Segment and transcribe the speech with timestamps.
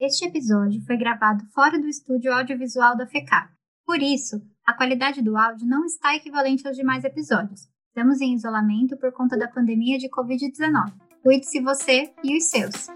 [0.00, 3.50] Este episódio foi gravado fora do estúdio audiovisual da FECAP.
[3.84, 7.62] Por isso, a qualidade do áudio não está equivalente aos demais episódios.
[7.88, 10.92] Estamos em isolamento por conta da pandemia de Covid-19.
[11.20, 12.86] Cuide-se você e os seus.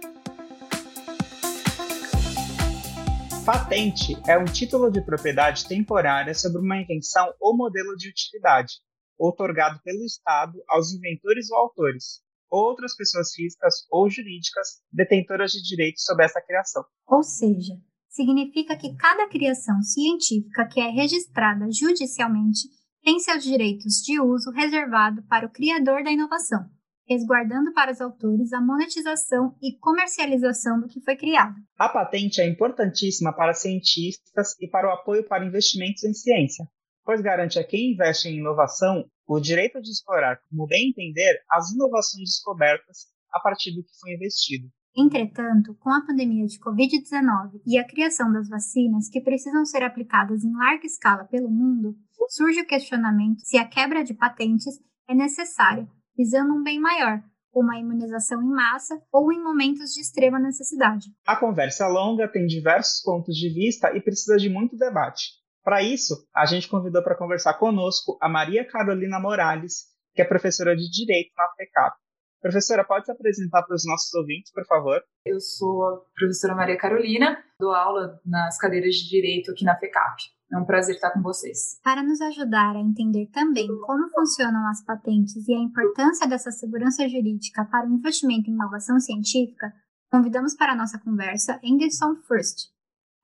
[3.44, 8.74] Patente é um título de propriedade temporária sobre uma invenção ou modelo de utilidade,
[9.18, 12.22] outorgado pelo Estado aos inventores ou autores,
[12.52, 16.84] outras pessoas físicas ou jurídicas detentoras de direitos sobre essa criação.
[17.08, 17.74] Ou seja,
[18.08, 22.68] significa que cada criação científica que é registrada judicialmente
[23.02, 26.60] tem seus direitos de uso reservado para o criador da inovação,
[27.08, 31.54] resguardando para os autores a monetização e comercialização do que foi criado.
[31.78, 36.64] A patente é importantíssima para cientistas e para o apoio para investimentos em ciência,
[37.04, 39.04] pois garante a quem investe em inovação
[39.36, 44.14] o direito de explorar, como bem entender, as inovações descobertas a partir do que foi
[44.14, 44.68] investido.
[44.94, 50.44] Entretanto, com a pandemia de Covid-19 e a criação das vacinas que precisam ser aplicadas
[50.44, 51.96] em larga escala pelo mundo,
[52.28, 57.70] surge o questionamento se a quebra de patentes é necessária visando um bem maior, como
[57.72, 61.06] a imunização em massa ou em momentos de extrema necessidade.
[61.26, 65.41] A conversa longa, tem diversos pontos de vista e precisa de muito debate.
[65.64, 70.74] Para isso, a gente convidou para conversar conosco a Maria Carolina Morales, que é professora
[70.74, 71.96] de Direito na FECAP.
[72.40, 75.00] Professora, pode se apresentar para os nossos ouvintes, por favor?
[75.24, 80.22] Eu sou a professora Maria Carolina, dou aula nas cadeiras de Direito aqui na FECAP.
[80.52, 81.80] É um prazer estar com vocês.
[81.84, 87.08] Para nos ajudar a entender também como funcionam as patentes e a importância dessa segurança
[87.08, 89.72] jurídica para o investimento em inovação científica,
[90.10, 92.70] convidamos para a nossa conversa Anderson First,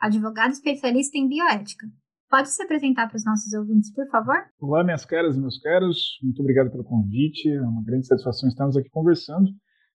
[0.01, 1.87] advogado especialista em bioética.
[2.31, 4.37] Pode se apresentar para os nossos ouvintes, por favor?
[4.61, 6.19] Olá, minhas caras e meus caros.
[6.23, 7.49] Muito obrigado pelo convite.
[7.49, 9.49] É uma grande satisfação estarmos aqui conversando.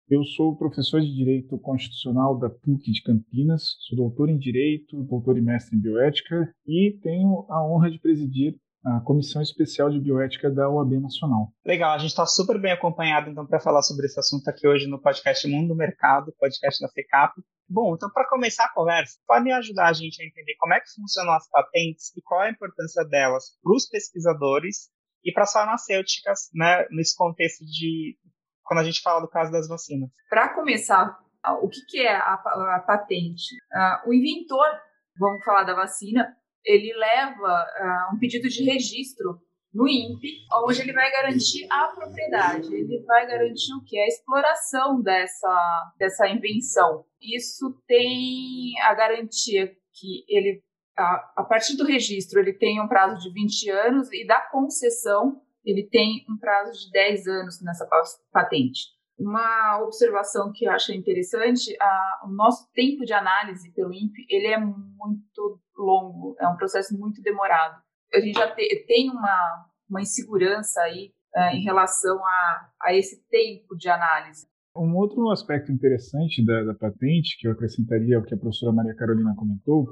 [0.10, 5.38] Eu sou professor de Direito Constitucional da PUC de Campinas, sou doutor em Direito, doutor
[5.38, 10.50] e mestre em Bioética e tenho a honra de presidir a Comissão Especial de Bioética
[10.50, 11.54] da OAB Nacional.
[11.66, 14.88] Legal, a gente está super bem acompanhado então para falar sobre esse assunto aqui hoje
[14.88, 17.34] no podcast Mundo do Mercado, podcast da FECAP.
[17.74, 20.94] Bom, então para começar a conversa, podem ajudar a gente a entender como é que
[20.94, 24.92] funcionam as patentes e qual é a importância delas para os pesquisadores
[25.26, 28.16] e para as farmacêuticas, né, nesse contexto de
[28.64, 30.08] quando a gente fala do caso das vacinas?
[30.30, 31.18] Para começar,
[31.64, 33.56] o que, que é a, a patente?
[33.74, 34.68] Uh, o inventor,
[35.18, 36.32] vamos falar da vacina,
[36.64, 39.42] ele leva uh, um pedido de registro
[39.74, 43.98] no INPE, onde ele vai garantir a propriedade, ele vai garantir o que?
[43.98, 47.06] A exploração dessa, dessa invenção.
[47.20, 50.62] Isso tem a garantia que ele,
[50.98, 55.42] a, a partir do registro, ele tem um prazo de 20 anos e da concessão
[55.66, 57.88] ele tem um prazo de 10 anos nessa
[58.32, 58.92] patente.
[59.18, 64.48] Uma observação que eu acho interessante, a, o nosso tempo de análise pelo INPE, ele
[64.48, 67.82] é muito longo, é um processo muito demorado.
[68.14, 73.24] A gente já te, tem uma, uma insegurança aí é, em relação a, a esse
[73.30, 74.48] tempo de análise.
[74.76, 78.96] Um outro aspecto interessante da, da, patente, que eu acrescentaria ao que a professora Maria
[78.96, 79.88] Carolina comentou,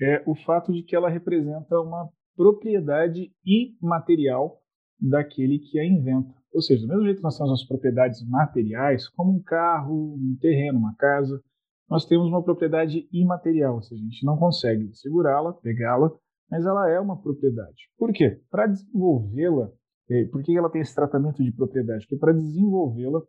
[0.00, 4.60] é o fato de que ela representa uma propriedade imaterial
[4.98, 6.34] daquele que a inventa.
[6.52, 10.36] Ou seja, do mesmo jeito que nós temos as propriedades materiais, como um carro, um
[10.40, 11.42] terreno, uma casa,
[11.88, 16.10] nós temos uma propriedade imaterial, ou seja, a gente não consegue segurá-la, pegá-la,
[16.54, 17.90] mas ela é uma propriedade.
[17.98, 18.40] Por quê?
[18.48, 19.72] Para desenvolvê-la,
[20.08, 22.06] é, por que ela tem esse tratamento de propriedade?
[22.06, 23.20] Porque para desenvolvê-la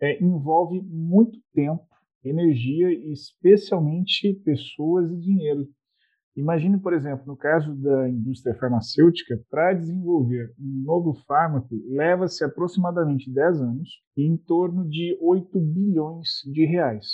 [0.00, 1.86] é, envolve muito tempo,
[2.24, 5.68] energia e especialmente pessoas e dinheiro.
[6.34, 13.32] Imagine, por exemplo, no caso da indústria farmacêutica, para desenvolver um novo fármaco leva-se aproximadamente
[13.32, 17.06] 10 anos e em torno de 8 bilhões de reais.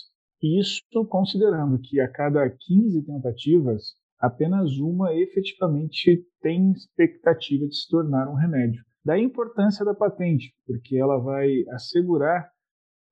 [0.42, 0.80] Isso
[1.10, 8.34] considerando que a cada 15 tentativas, apenas uma efetivamente tem expectativa de se tornar um
[8.34, 8.82] remédio.
[9.04, 12.50] Daí a importância da patente, porque ela vai assegurar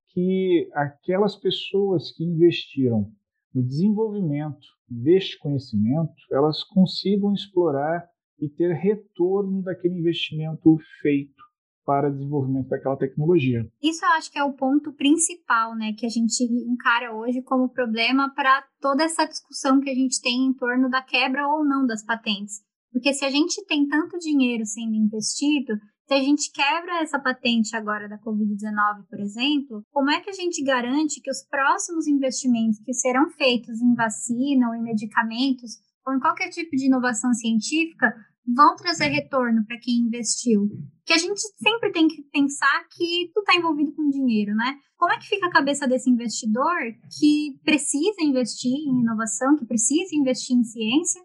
[0.09, 3.11] que aquelas pessoas que investiram
[3.55, 8.07] no desenvolvimento deste conhecimento, elas consigam explorar
[8.39, 11.46] e ter retorno daquele investimento feito
[11.87, 13.65] para desenvolvimento daquela tecnologia.
[13.81, 17.69] Isso eu acho que é o ponto principal, né, que a gente encara hoje como
[17.69, 21.87] problema para toda essa discussão que a gente tem em torno da quebra ou não
[21.87, 22.57] das patentes.
[22.93, 25.75] Porque se a gente tem tanto dinheiro sendo investido,
[26.09, 30.33] se a gente quebra essa patente agora da Covid-19, por exemplo, como é que a
[30.33, 35.73] gente garante que os próximos investimentos que serão feitos em vacina ou em medicamentos
[36.07, 38.15] ou em qualquer tipo de inovação científica
[38.55, 40.69] vão trazer retorno para quem investiu.
[41.05, 44.77] Que a gente sempre tem que pensar que tu está envolvido com dinheiro, né?
[44.97, 46.77] Como é que fica a cabeça desse investidor
[47.19, 51.23] que precisa investir em inovação, que precisa investir em ciência,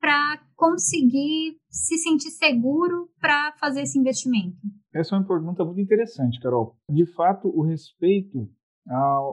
[0.00, 4.56] para conseguir se sentir seguro para fazer esse investimento?
[4.94, 6.74] Essa é uma pergunta muito interessante, Carol.
[6.90, 8.48] De fato, o respeito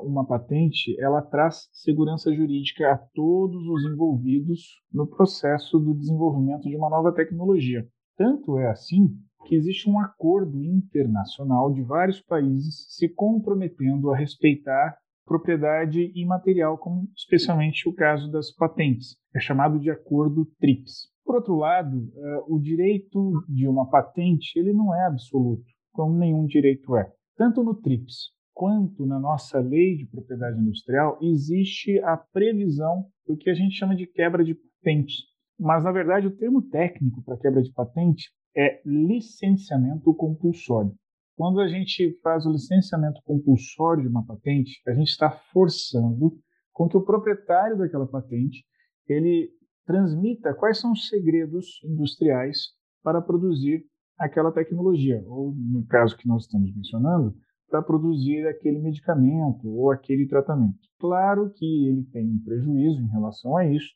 [0.03, 6.75] uma patente, ela traz segurança jurídica a todos os envolvidos no processo do desenvolvimento de
[6.75, 7.87] uma nova tecnologia.
[8.15, 9.09] Tanto é assim
[9.45, 17.07] que existe um acordo internacional de vários países se comprometendo a respeitar propriedade imaterial, como
[17.15, 19.17] especialmente o caso das patentes.
[19.35, 21.09] É chamado de acordo TRIPS.
[21.25, 26.45] Por outro lado, uh, o direito de uma patente ele não é absoluto, como nenhum
[26.45, 27.11] direito é.
[27.35, 33.51] Tanto no TRIPS quanto na nossa lei de propriedade industrial existe a previsão do que
[33.51, 35.13] a gente chama de quebra de patente.
[35.59, 40.91] Mas, na verdade, o termo técnico para quebra de patente é licenciamento compulsório.
[41.35, 46.35] Quando a gente faz o licenciamento compulsório de uma patente, a gente está forçando
[46.73, 48.65] com que o proprietário daquela patente
[49.07, 49.51] ele
[49.85, 52.69] transmita quais são os segredos industriais
[53.03, 53.85] para produzir
[54.17, 57.35] aquela tecnologia, ou no caso que nós estamos mencionando,
[57.69, 60.79] para produzir aquele medicamento ou aquele tratamento.
[60.99, 63.93] Claro que ele tem um prejuízo em relação a isso,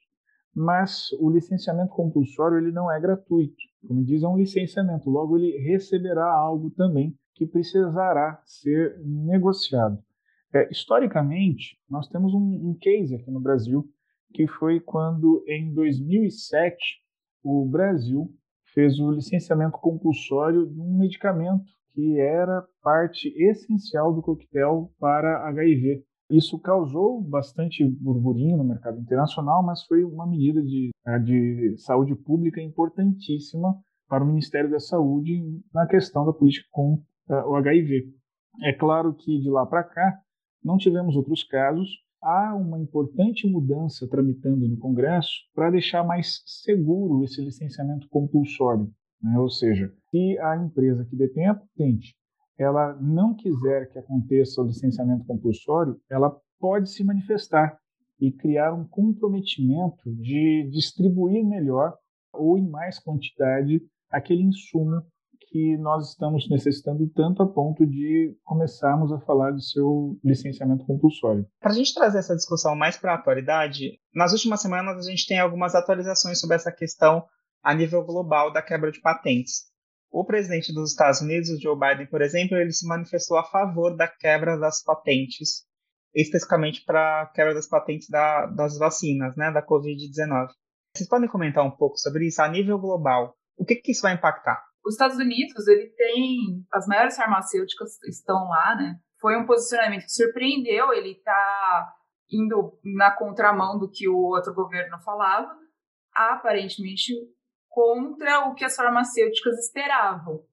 [0.53, 3.55] mas o licenciamento compulsório ele não é gratuito.
[3.87, 9.97] Como diz, é um licenciamento, logo ele receberá algo também que precisará ser negociado.
[10.53, 13.89] É, historicamente, nós temos um, um case aqui no Brasil
[14.33, 16.77] que foi quando, em 2007,
[17.43, 18.29] o Brasil
[18.73, 21.63] fez o licenciamento compulsório de um medicamento
[21.93, 26.03] que era parte essencial do coquetel para HIV.
[26.29, 32.15] Isso causou bastante burburinho no mercado internacional, mas foi uma medida de, eh, de saúde
[32.15, 33.77] pública importantíssima
[34.07, 35.41] para o Ministério da Saúde
[35.73, 36.95] na questão da política com
[37.29, 38.13] uh, o HIV.
[38.63, 40.19] É claro que de lá para cá
[40.63, 41.89] não tivemos outros casos,
[42.21, 48.91] há uma importante mudança tramitando no Congresso para deixar mais seguro esse licenciamento compulsório.
[49.21, 49.37] Né?
[49.37, 52.15] Ou seja, se a empresa que detém a patente
[52.61, 57.75] ela não quiser que aconteça o licenciamento compulsório, ela pode se manifestar
[58.19, 61.95] e criar um comprometimento de distribuir melhor
[62.31, 63.81] ou em mais quantidade
[64.11, 65.01] aquele insumo
[65.49, 71.45] que nós estamos necessitando tanto a ponto de começarmos a falar do seu licenciamento compulsório.
[71.59, 75.27] Para a gente trazer essa discussão mais para a atualidade, nas últimas semanas a gente
[75.27, 77.25] tem algumas atualizações sobre essa questão
[77.63, 79.71] a nível global da quebra de patentes.
[80.11, 84.07] O presidente dos Estados Unidos, Joe Biden, por exemplo, ele se manifestou a favor da
[84.07, 85.65] quebra das patentes,
[86.13, 90.49] especificamente para a quebra das patentes da, das vacinas, né, da Covid-19.
[90.93, 93.33] Vocês podem comentar um pouco sobre isso a nível global?
[93.57, 94.61] O que, que isso vai impactar?
[94.85, 98.99] Os Estados Unidos, ele tem as maiores farmacêuticas estão lá, né?
[99.19, 100.91] Foi um posicionamento que surpreendeu.
[100.91, 101.93] Ele está
[102.31, 105.55] indo na contramão do que o outro governo falava.
[106.13, 107.13] Aparentemente
[107.71, 110.45] contra o que as farmacêuticas esperavam.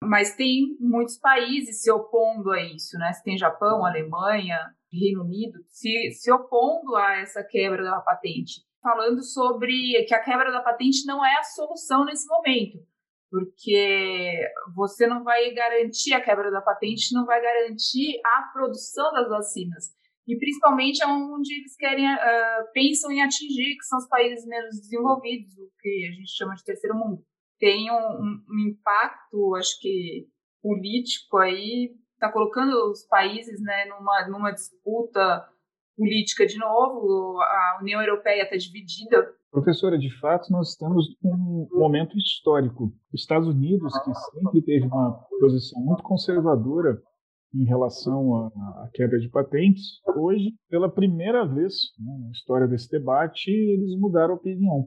[0.00, 3.12] Mas tem muitos países se opondo a isso, né?
[3.12, 4.60] Você tem Japão, Alemanha,
[4.92, 10.52] Reino Unido se, se opondo a essa quebra da patente, falando sobre que a quebra
[10.52, 12.78] da patente não é a solução nesse momento
[13.30, 14.40] porque
[14.74, 19.90] você não vai garantir a quebra da patente, não vai garantir a produção das vacinas.
[20.26, 24.80] E principalmente é onde eles querem, uh, pensam em atingir, que são os países menos
[24.80, 27.22] desenvolvidos, o que a gente chama de terceiro mundo.
[27.58, 30.26] Tem um, um, impacto, acho que,
[30.62, 35.48] político aí, está colocando os países né, numa, numa disputa
[35.96, 42.14] política de novo, a União Europeia está dividida Professora, de fato, nós estamos num momento
[42.18, 42.92] histórico.
[43.10, 47.00] Os Estados Unidos, que sempre teve uma posição muito conservadora
[47.54, 53.50] em relação à quebra de patentes, hoje, pela primeira vez né, na história desse debate,
[53.50, 54.86] eles mudaram a opinião.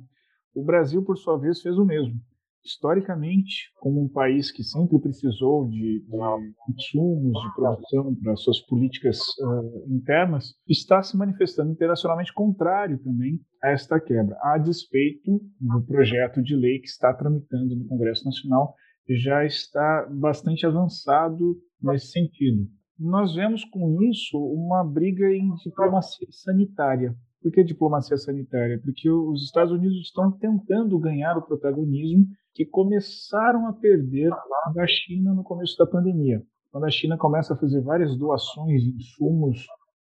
[0.53, 2.19] O Brasil, por sua vez, fez o mesmo
[2.63, 9.19] historicamente, como um país que sempre precisou de, de insumos de produção para suas políticas
[9.39, 16.41] uh, internas, está se manifestando internacionalmente contrário também a esta quebra, a despeito do projeto
[16.41, 18.73] de lei que está tramitando no Congresso Nacional,
[19.15, 22.67] já está bastante avançado nesse sentido.
[22.97, 27.15] Nós vemos com isso uma briga em diplomacia sanitária.
[27.41, 28.79] Por que diplomacia sanitária?
[28.83, 34.29] Porque os Estados Unidos estão tentando ganhar o protagonismo que começaram a perder
[34.75, 36.43] da China no começo da pandemia.
[36.69, 39.65] Quando a China começa a fazer várias doações de insumos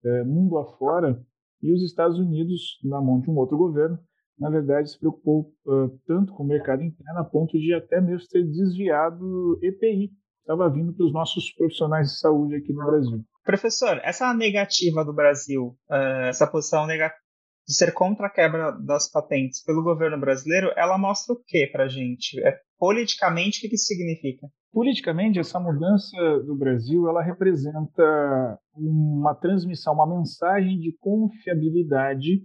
[0.04, 1.22] é, mundo afora,
[1.62, 3.98] e os Estados Unidos, na mão de um outro governo,
[4.38, 8.28] na verdade, se preocupou uh, tanto com o mercado interno a ponto de até mesmo
[8.28, 10.10] ter desviado EPI.
[10.40, 13.22] Estava vindo para os nossos profissionais de saúde aqui no Brasil.
[13.44, 17.28] Professor, essa negativa do Brasil, uh, essa posição negativa
[17.68, 21.84] de ser contra a quebra das patentes pelo governo brasileiro, ela mostra o que para
[21.84, 22.40] a gente?
[22.40, 24.48] É, politicamente, o que, que isso significa?
[24.72, 26.16] Politicamente, essa mudança
[26.46, 32.42] do Brasil ela representa uma transmissão, uma mensagem de confiabilidade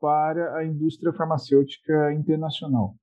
[0.00, 2.94] para a indústria farmacêutica internacional.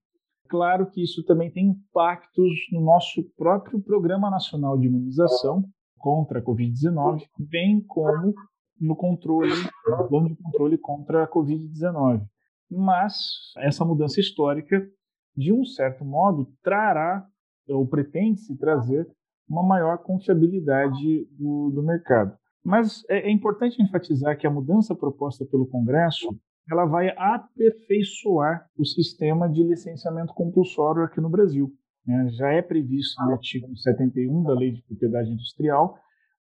[0.49, 5.63] Claro que isso também tem impactos no nosso próprio Programa Nacional de Imunização
[5.97, 8.33] contra a Covid-19, bem como
[8.79, 9.53] no controle,
[9.85, 12.21] no plano de controle contra a Covid-19.
[12.69, 13.15] Mas
[13.57, 14.87] essa mudança histórica,
[15.35, 17.25] de um certo modo, trará,
[17.67, 19.07] ou pretende-se trazer,
[19.49, 22.37] uma maior confiabilidade do, do mercado.
[22.63, 26.37] Mas é, é importante enfatizar que a mudança proposta pelo Congresso
[26.69, 31.71] ela vai aperfeiçoar o sistema de licenciamento compulsório aqui no Brasil.
[32.05, 32.29] Né?
[32.31, 35.97] Já é previsto no artigo 71 da Lei de Propriedade Industrial,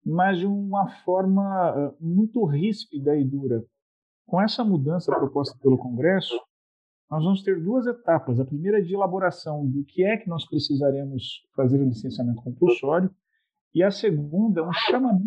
[0.05, 3.65] mas de uma forma ah, muito ríspida e dura.
[4.27, 6.35] Com essa mudança proposta pelo Congresso,
[7.11, 8.41] nós vamos ter duas etapas.
[8.41, 13.11] A primeira é de elaboração do que é que nós precisaremos fazer o licenciamento compulsório,
[13.75, 15.25] e a segunda é um chamamento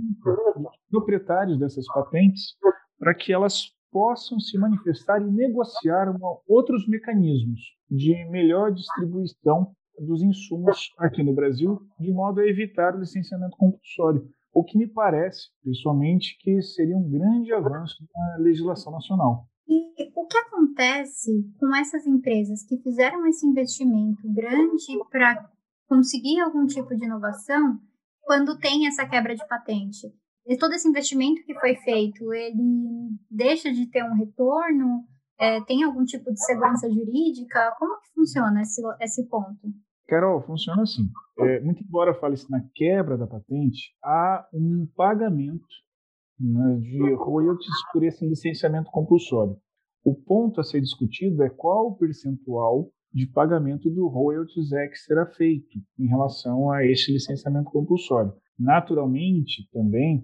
[0.55, 2.55] dos proprietários dessas patentes
[2.97, 10.21] para que elas possam se manifestar e negociar uma, outros mecanismos de melhor distribuição dos
[10.21, 15.47] insumos aqui no Brasil, de modo a evitar o licenciamento compulsório, o que me parece,
[15.63, 19.45] pessoalmente, que seria um grande avanço na legislação nacional.
[19.65, 25.49] E o que acontece com essas empresas que fizeram esse investimento grande para
[25.87, 27.79] conseguir algum tipo de inovação
[28.23, 30.13] quando tem essa quebra de patente?
[30.59, 35.03] Todo esse investimento que foi feito, ele deixa de ter um retorno?
[35.39, 37.75] É, tem algum tipo de segurança jurídica?
[37.79, 39.67] Como que funciona esse, esse ponto?
[40.07, 41.03] Carol, funciona assim.
[41.39, 45.65] É, muito embora fale-se na quebra da patente, há um pagamento
[46.39, 49.57] né, de royalties por esse licenciamento compulsório.
[50.03, 54.97] O ponto a ser discutido é qual o percentual de pagamento do royalties é que
[54.97, 58.33] será feito em relação a este licenciamento compulsório.
[58.57, 60.23] Naturalmente, também,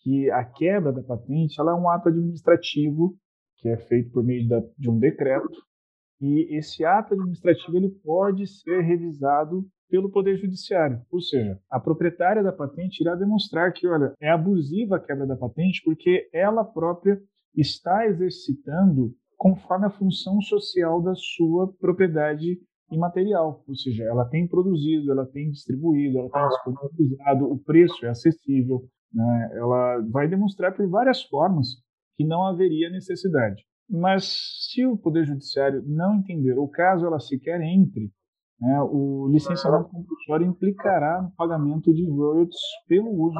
[0.00, 3.16] que a quebra da patente ela é um ato administrativo
[3.58, 5.62] que é feito por meio da, de um decreto
[6.20, 11.00] e esse ato administrativo ele pode ser revisado pelo Poder Judiciário.
[11.10, 15.36] Ou seja, a proprietária da patente irá demonstrar que, olha, é abusiva a quebra da
[15.36, 17.20] patente porque ela própria
[17.54, 22.58] está exercitando conforme a função social da sua propriedade
[22.90, 28.08] imaterial, ou seja, ela tem produzido, ela tem distribuído, ela tem disponibilizado, o preço é
[28.08, 29.50] acessível, né?
[29.54, 31.68] ela vai demonstrar por várias formas
[32.16, 33.62] que não haveria necessidade.
[33.88, 38.10] Mas se o Poder Judiciário não entender, ou caso ela sequer entre,
[38.60, 43.38] né, o licenciamento compulsório implicará no pagamento de royalties pelo uso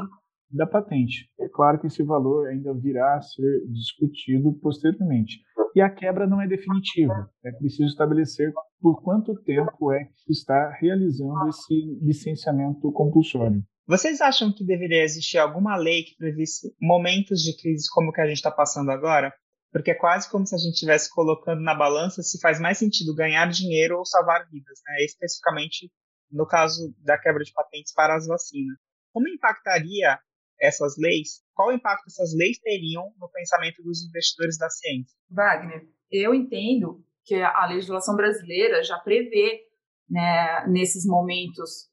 [0.51, 1.31] da patente.
[1.39, 5.41] É claro que esse valor ainda virá a ser discutido posteriormente.
[5.75, 7.31] E a quebra não é definitiva.
[7.45, 13.63] É preciso estabelecer por quanto tempo é que se está realizando esse licenciamento compulsório.
[13.87, 18.21] Vocês acham que deveria existir alguma lei que previsse momentos de crise como o que
[18.21, 19.33] a gente está passando agora?
[19.73, 23.15] Porque é quase como se a gente estivesse colocando na balança se faz mais sentido
[23.15, 25.05] ganhar dinheiro ou salvar vidas, né?
[25.05, 25.91] especificamente
[26.31, 28.77] no caso da quebra de patentes para as vacinas.
[29.13, 30.19] Como impactaria
[30.61, 35.17] essas leis, qual impacto essas leis teriam no pensamento dos investidores da ciência?
[35.31, 39.61] Wagner, eu entendo que a legislação brasileira já prevê,
[40.09, 41.89] né, nesses momentos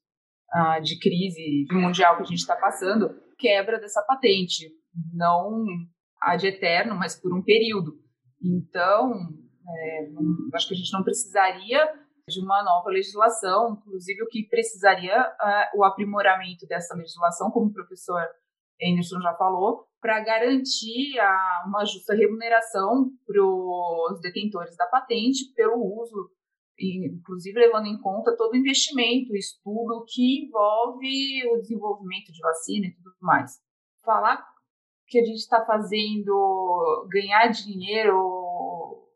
[0.54, 4.66] uh, de crise mundial que a gente está passando, quebra dessa patente,
[5.12, 5.64] não
[6.22, 7.92] ad eterno, mas por um período.
[8.42, 9.12] Então,
[9.68, 10.08] é,
[10.54, 11.86] acho que a gente não precisaria
[12.28, 17.72] de uma nova legislação, inclusive o que precisaria uh, o aprimoramento dessa legislação, como o
[17.72, 18.20] professor
[18.82, 26.00] Anderson já falou, para garantir a, uma justa remuneração para os detentores da patente pelo
[26.00, 26.30] uso,
[26.78, 32.94] inclusive levando em conta todo o investimento, estudo que envolve o desenvolvimento de vacina e
[32.94, 33.58] tudo mais.
[34.04, 34.46] Falar
[35.08, 39.08] que a gente está fazendo ganhar dinheiro ou,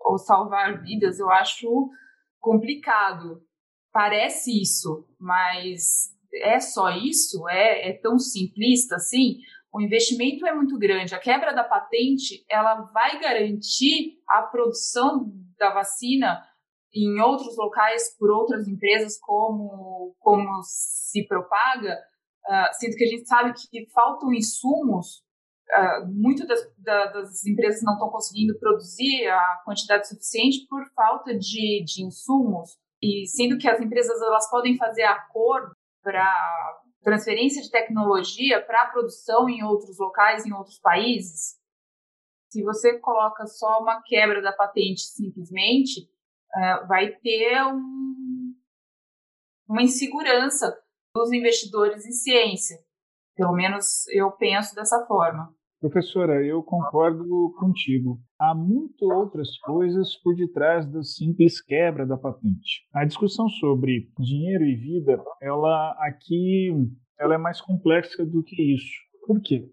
[0.00, 1.90] ou salvar vidas, eu acho
[2.40, 3.42] complicado.
[3.92, 7.48] Parece isso, mas é só isso?
[7.48, 9.38] É, é tão simplista assim?
[9.72, 11.14] O investimento é muito grande.
[11.14, 16.42] A quebra da patente ela vai garantir a produção da vacina
[16.94, 21.98] em outros locais por outras empresas, como, como se propaga,
[22.46, 25.22] uh, sendo que a gente sabe que faltam insumos
[25.70, 31.34] uh, muito das, da, das, empresas não estão conseguindo produzir a quantidade suficiente por falta
[31.34, 37.70] de, de insumos, e sendo que as empresas elas podem fazer acordo para transferência de
[37.70, 41.60] tecnologia para produção em outros locais, em outros países,
[42.52, 48.54] se você coloca só uma quebra da patente simplesmente, uh, vai ter um,
[49.66, 50.78] uma insegurança
[51.14, 52.76] dos investidores em ciência.
[53.34, 55.54] Pelo menos eu penso dessa forma.
[55.82, 58.20] Professora, eu concordo contigo.
[58.38, 62.86] Há muito outras coisas por detrás da simples quebra da patente.
[62.94, 66.70] A discussão sobre dinheiro e vida, ela aqui
[67.18, 68.92] ela é mais complexa do que isso.
[69.26, 69.68] Por quê?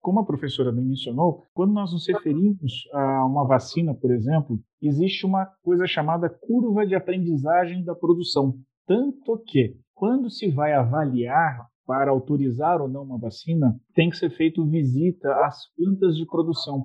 [0.00, 5.24] Como a professora bem mencionou, quando nós nos referimos a uma vacina, por exemplo, existe
[5.24, 8.58] uma coisa chamada curva de aprendizagem da produção.
[8.84, 14.30] Tanto que, quando se vai avaliar para autorizar ou não uma vacina, tem que ser
[14.30, 16.84] feito visita às plantas de produção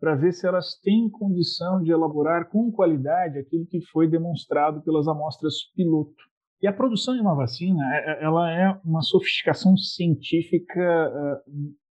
[0.00, 5.08] para ver se elas têm condição de elaborar com qualidade aquilo que foi demonstrado pelas
[5.08, 6.14] amostras piloto.
[6.62, 11.12] E a produção de uma vacina, é, é, ela é uma sofisticação científica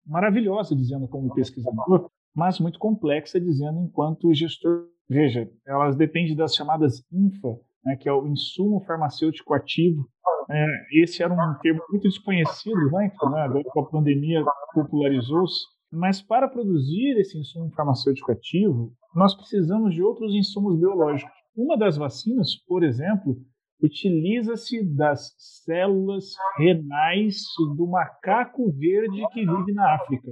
[0.05, 4.87] maravilhosa, dizendo como pesquisador, mas muito complexa, dizendo enquanto gestor.
[5.09, 10.05] Veja, elas dependem das chamadas INFA, né, que é o insumo farmacêutico ativo.
[10.49, 10.65] É,
[11.03, 15.65] esse era um termo muito desconhecido, né, né, agora com a pandemia popularizou-se.
[15.91, 21.33] Mas para produzir esse insumo farmacêutico ativo, nós precisamos de outros insumos biológicos.
[21.55, 23.37] Uma das vacinas, por exemplo,
[23.81, 27.41] utiliza-se das células renais
[27.75, 30.31] do macaco verde que vive na África.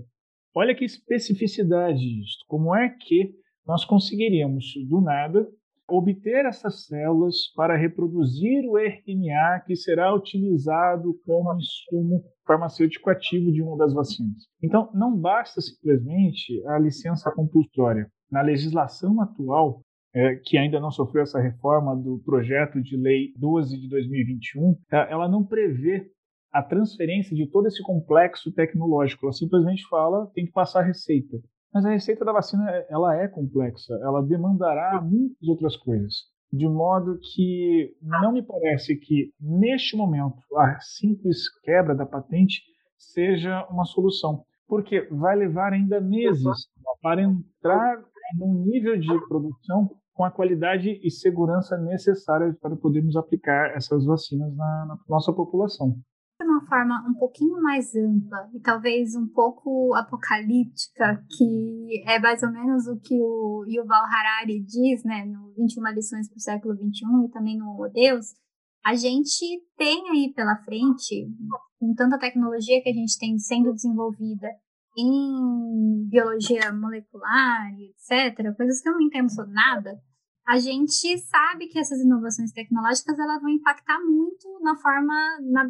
[0.54, 2.40] Olha que especificidade isso.
[2.48, 3.34] Como é que
[3.66, 5.48] nós conseguiríamos, do nada,
[5.88, 13.62] obter essas células para reproduzir o RNA que será utilizado como insumo farmacêutico ativo de
[13.62, 14.48] uma das vacinas.
[14.62, 18.08] Então, não basta simplesmente a licença compulsória.
[18.32, 19.82] Na legislação atual,
[20.14, 25.08] é, que ainda não sofreu essa reforma do projeto de lei 12 de 2021, tá?
[25.10, 26.10] ela não prevê
[26.52, 29.26] a transferência de todo esse complexo tecnológico.
[29.26, 31.38] Ela simplesmente fala tem que passar a receita.
[31.76, 36.14] Mas a receita da vacina é, ela é complexa, ela demandará muitas outras coisas.
[36.50, 42.62] De modo que não me parece que, neste momento, a simples quebra da patente
[42.98, 46.46] seja uma solução, porque vai levar ainda meses
[47.02, 48.02] para entrar
[48.40, 54.56] num nível de produção com a qualidade e segurança necessárias para podermos aplicar essas vacinas
[54.56, 55.98] na, na nossa população.
[56.38, 62.44] De uma forma um pouquinho mais ampla e talvez um pouco apocalíptica, que é mais
[62.44, 66.76] ou menos o que o Yuval Harari diz, né, no 21 lições para o século
[66.76, 68.34] 21 e também no Homo Deus,
[68.86, 69.46] a gente
[69.78, 71.26] tem aí pela frente,
[71.80, 74.50] com tanta tecnologia que a gente tem sendo desenvolvida
[74.98, 80.00] em biologia molecular, etc., coisas que eu não entendo sobre nada,
[80.48, 85.68] a gente sabe que essas inovações tecnológicas elas vão impactar muito na forma, na,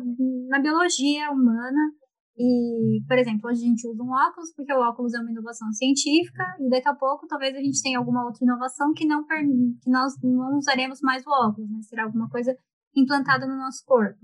[0.49, 1.91] na biologia humana.
[2.37, 5.71] E, por exemplo, hoje a gente usa um óculos porque o óculos é uma inovação
[5.71, 9.89] científica e daqui a pouco talvez a gente tenha alguma outra inovação que não que
[9.89, 11.81] nós não usaremos mais o óculos, né?
[11.83, 12.53] Será alguma coisa
[12.93, 14.19] implantada no nosso corpo.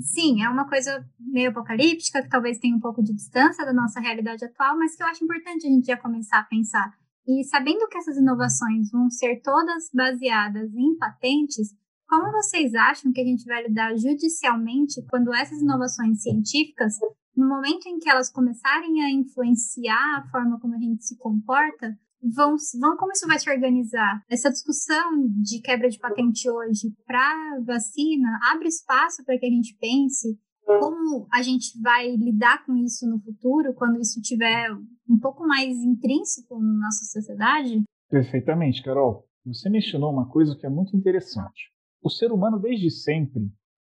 [0.00, 4.00] Sim, é uma coisa meio apocalíptica, que talvez tenha um pouco de distância da nossa
[4.00, 7.01] realidade atual, mas que eu acho importante a gente já começar a pensar.
[7.26, 11.74] E sabendo que essas inovações vão ser todas baseadas em patentes,
[12.08, 16.94] como vocês acham que a gente vai lidar judicialmente quando essas inovações científicas,
[17.36, 21.96] no momento em que elas começarem a influenciar a forma como a gente se comporta,
[22.22, 24.22] vão, vão como isso vai se organizar?
[24.28, 29.76] Essa discussão de quebra de patente hoje para vacina abre espaço para que a gente
[29.80, 34.70] pense como a gente vai lidar com isso no futuro, quando isso tiver
[35.08, 37.82] um pouco mais intrínseco na nossa sociedade?
[38.08, 39.24] Perfeitamente, Carol.
[39.46, 41.72] Você mencionou uma coisa que é muito interessante.
[42.02, 43.50] O ser humano, desde sempre,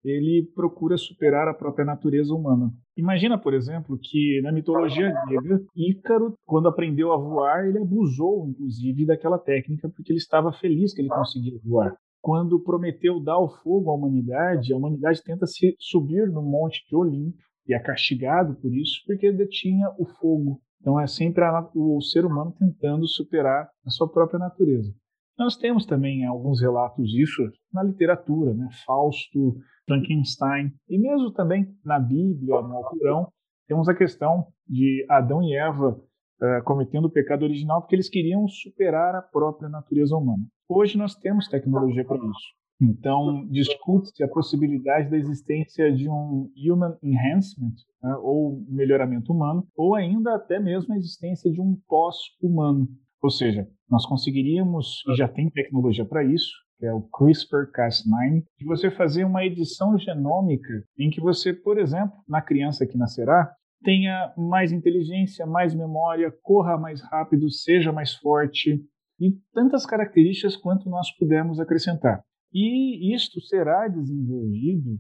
[0.05, 2.73] ele procura superar a própria natureza humana.
[2.97, 9.05] Imagina, por exemplo, que na mitologia grega, Ícaro, quando aprendeu a voar, ele abusou, inclusive,
[9.05, 11.97] daquela técnica porque ele estava feliz que ele conseguia voar.
[12.27, 16.97] Quando Prometeu dá o fogo à humanidade, a humanidade tenta se subir no monte de
[16.97, 20.61] Olimpo e é castigado por isso porque detinha o fogo.
[20.81, 24.93] Então é sempre a, o ser humano tentando superar a sua própria natureza.
[25.39, 28.71] Nós temos também alguns relatos disso na literatura, né?
[28.85, 33.29] Fausto, Frankenstein, e mesmo também na Bíblia, no Alcorão,
[33.69, 38.49] temos a questão de Adão e Eva uh, cometendo o pecado original porque eles queriam
[38.49, 40.43] superar a própria natureza humana.
[40.69, 42.57] Hoje nós temos tecnologia para isso.
[42.81, 49.95] Então, discute-se a possibilidade da existência de um human enhancement, né, ou melhoramento humano, ou
[49.95, 52.87] ainda até mesmo a existência de um pós-humano.
[53.23, 58.67] Ou seja, nós conseguiríamos, e já tem tecnologia para isso, que é o CRISPR-Cas9, de
[58.67, 63.51] você fazer uma edição genômica em que você, por exemplo, na criança que nascerá,
[63.83, 68.85] tenha mais inteligência, mais memória, corra mais rápido, seja mais forte
[69.19, 72.23] e tantas características quanto nós pudermos acrescentar.
[72.53, 74.97] E isto será desenvolvido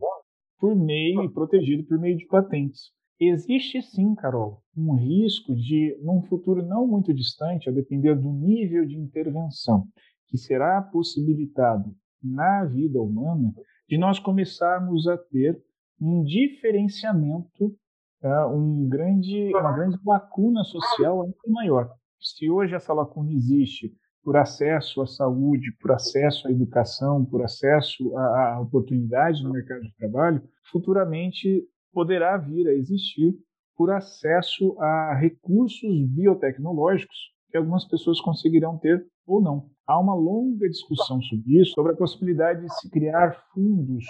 [0.58, 2.90] por meio e protegido por meio de patentes.
[3.18, 8.86] Existe sim, Carol, um risco de, num futuro não muito distante, a depender do nível
[8.86, 9.86] de intervenção
[10.28, 13.54] que será possibilitado na vida humana,
[13.88, 15.58] de nós começarmos a ter
[16.00, 17.74] um diferenciamento,
[18.20, 18.48] tá?
[18.48, 21.90] um grande, uma grande lacuna social ainda maior.
[22.20, 23.94] Se hoje essa lacuna existe
[24.26, 29.82] por acesso à saúde, por acesso à educação, por acesso a, a oportunidades no mercado
[29.82, 31.62] de trabalho, futuramente
[31.92, 33.36] poderá vir a existir
[33.76, 37.16] por acesso a recursos biotecnológicos
[37.48, 39.70] que algumas pessoas conseguirão ter ou não.
[39.86, 44.04] Há uma longa discussão sobre isso, sobre a possibilidade de se criar fundos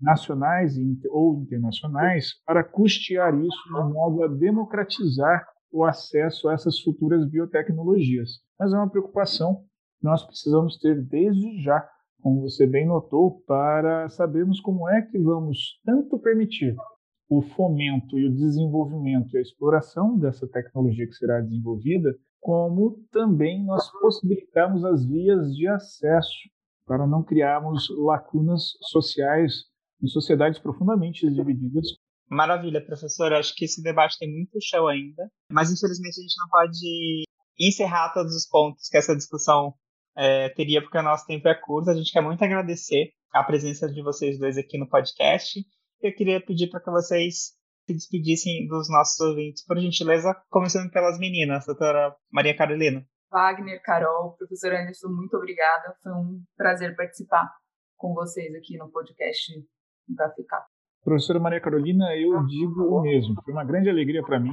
[0.00, 0.78] nacionais
[1.10, 8.40] ou internacionais para custear isso de modo a democratizar o acesso a essas futuras biotecnologias.
[8.62, 9.56] Mas é uma preocupação
[9.98, 11.84] que nós precisamos ter desde já,
[12.22, 16.76] como você bem notou, para sabermos como é que vamos tanto permitir
[17.28, 23.64] o fomento e o desenvolvimento e a exploração dessa tecnologia que será desenvolvida, como também
[23.64, 26.48] nós possibilitarmos as vias de acesso
[26.86, 29.64] para não criarmos lacunas sociais
[30.00, 31.88] em sociedades profundamente divididas
[32.32, 33.30] Maravilha, professor.
[33.34, 37.24] Acho que esse debate tem muito chão ainda, mas infelizmente a gente não pode
[37.68, 39.74] encerrar todos os pontos que essa discussão
[40.16, 41.90] é, teria, porque o nosso tempo é curto.
[41.90, 45.60] A gente quer muito agradecer a presença de vocês dois aqui no podcast.
[46.00, 47.52] Eu queria pedir para que vocês
[47.86, 53.04] se despedissem dos nossos ouvintes, por gentileza, começando pelas meninas, doutora Maria Carolina.
[53.30, 55.96] Wagner, Carol, professor Anderson, muito obrigada.
[56.02, 57.50] Foi um prazer participar
[57.96, 59.52] com vocês aqui no podcast
[60.08, 60.71] da FICAP.
[61.04, 63.34] Professora Maria Carolina, eu digo o mesmo.
[63.44, 64.52] Foi uma grande alegria para mim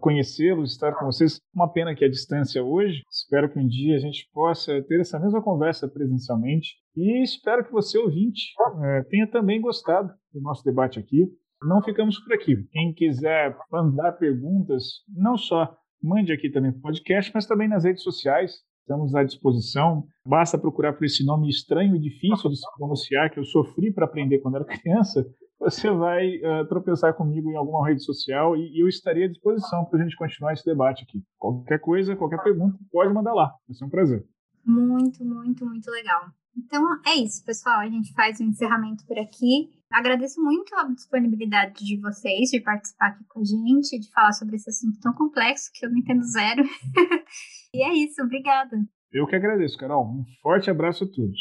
[0.00, 1.40] conhecê-los, estar com vocês.
[1.54, 3.02] Uma pena que a distância hoje.
[3.08, 6.74] Espero que um dia a gente possa ter essa mesma conversa presencialmente.
[6.96, 8.52] E espero que você, ouvinte,
[8.82, 11.28] é, tenha também gostado do nosso debate aqui.
[11.62, 12.56] Não ficamos por aqui.
[12.72, 18.02] Quem quiser mandar perguntas, não só mande aqui também no podcast, mas também nas redes
[18.02, 18.54] sociais.
[18.80, 20.04] Estamos à disposição.
[20.26, 24.06] Basta procurar por esse nome estranho e difícil de se pronunciar que eu sofri para
[24.06, 25.24] aprender quando era criança
[25.60, 29.84] você vai uh, tropeçar comigo em alguma rede social e, e eu estaria à disposição
[29.84, 31.22] para a gente continuar esse debate aqui.
[31.38, 33.52] Qualquer coisa, qualquer pergunta, pode mandar lá.
[33.68, 34.26] Vai ser um prazer.
[34.64, 36.22] Muito, muito, muito legal.
[36.56, 37.80] Então é isso, pessoal.
[37.80, 39.68] A gente faz o um encerramento por aqui.
[39.92, 44.56] Agradeço muito a disponibilidade de vocês de participar aqui com a gente, de falar sobre
[44.56, 46.62] esse assunto tão complexo que eu não entendo zero.
[47.74, 48.76] e é isso, obrigada.
[49.12, 50.06] Eu que agradeço, Carol.
[50.06, 51.38] Um forte abraço a todos.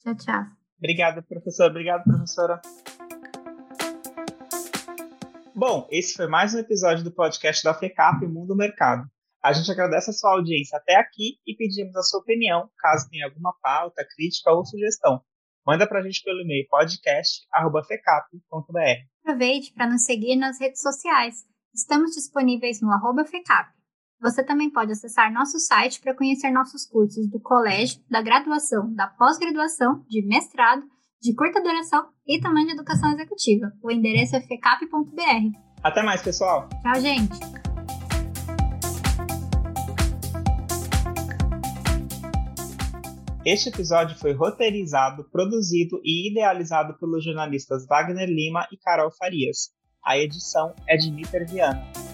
[0.00, 0.44] Tchau, tchau.
[0.78, 1.70] Obrigado, professor.
[1.70, 2.60] Obrigado, professora.
[5.58, 9.02] Bom, esse foi mais um episódio do podcast da FECAP Mundo Mercado.
[9.42, 13.26] A gente agradece a sua audiência até aqui e pedimos a sua opinião, caso tenha
[13.26, 15.20] alguma pauta, crítica ou sugestão.
[15.66, 18.78] Manda para a gente pelo e-mail podcast@fecap.br.
[19.24, 21.44] Aproveite para nos seguir nas redes sociais.
[21.74, 23.68] Estamos disponíveis no arroba FECAP.
[24.20, 29.08] Você também pode acessar nosso site para conhecer nossos cursos do colégio, da graduação, da
[29.08, 30.86] pós-graduação, de mestrado
[31.20, 33.72] de curta duração e também de educação executiva.
[33.82, 35.58] O endereço é fecap.br.
[35.82, 36.68] Até mais, pessoal.
[36.82, 37.38] Tchau, gente.
[43.44, 49.70] Este episódio foi roteirizado, produzido e idealizado pelos jornalistas Wagner Lima e Carol Farias.
[50.04, 52.07] A edição é de Niter Viana.